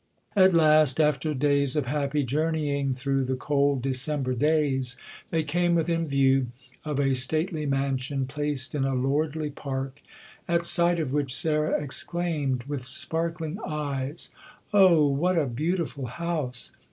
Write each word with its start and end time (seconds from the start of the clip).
At 0.35 0.55
last, 0.55 0.99
after 0.99 1.31
days 1.35 1.75
of 1.75 1.85
happy 1.85 2.23
journeying 2.23 2.95
through 2.95 3.23
the 3.23 3.35
cold 3.35 3.83
December 3.83 4.33
days, 4.33 4.97
they 5.29 5.43
came 5.43 5.75
within 5.75 6.07
view 6.07 6.47
of 6.83 6.99
a 6.99 7.13
stately 7.13 7.67
mansion 7.67 8.25
placed 8.25 8.73
in 8.73 8.83
a 8.83 8.95
lordly 8.95 9.51
park, 9.51 10.01
at 10.47 10.65
sight 10.65 10.99
of 10.99 11.13
which 11.13 11.35
Sarah 11.35 11.79
exclaimed, 11.79 12.63
with 12.63 12.83
sparkling 12.83 13.59
eyes, 13.63 14.29
"Oh, 14.73 15.05
what 15.07 15.37
a 15.37 15.45
beautiful 15.45 16.07
house!" 16.07 16.71